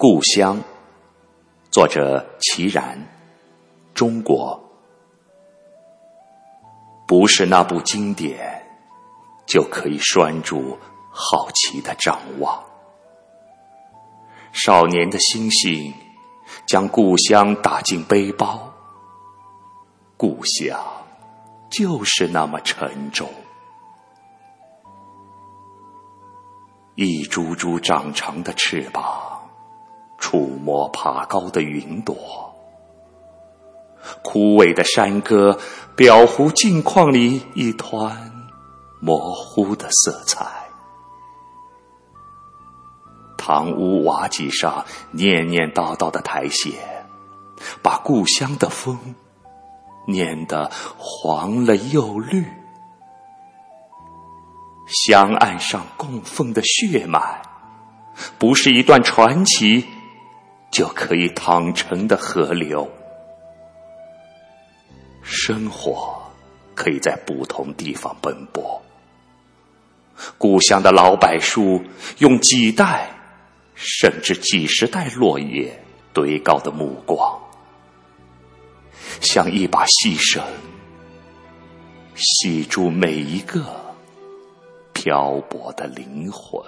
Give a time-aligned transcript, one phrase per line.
[0.00, 0.62] 故乡，
[1.72, 3.04] 作者齐然，
[3.94, 4.62] 中国。
[7.04, 8.64] 不是那部经典
[9.44, 10.78] 就可以拴住
[11.10, 12.62] 好奇的张望。
[14.52, 15.92] 少年的心性
[16.64, 18.72] 将故乡打进背包，
[20.16, 20.78] 故乡
[21.72, 23.28] 就是那么沉重。
[26.94, 29.37] 一株株长长的翅膀，
[30.28, 32.14] 触摸爬高的云朵。
[34.22, 35.58] 枯萎的山歌，
[35.96, 38.30] 裱糊镜框里一团
[39.00, 40.46] 模糊的色彩。
[43.38, 46.74] 堂屋瓦脊上念念叨叨的苔藓，
[47.80, 48.98] 把故乡的风
[50.06, 52.44] 念得黄了又绿。
[55.06, 57.40] 香案上供奉的血脉，
[58.38, 59.86] 不是一段传奇
[60.70, 62.90] 就可以淌成的河流。
[65.22, 66.20] 生活
[66.74, 68.80] 可以在不同地方奔波。
[70.36, 71.82] 故乡的老柏树，
[72.18, 73.08] 用几代
[73.74, 75.80] 甚至几十代落叶
[76.12, 77.40] 堆高的目光，
[79.20, 80.42] 像一把细绳，
[82.16, 83.64] 系住每一个
[84.92, 86.64] 漂泊的灵魂。